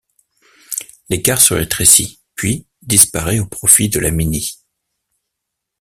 [1.09, 4.57] L’écart se rétrécit puis disparaît au profit de la Mini.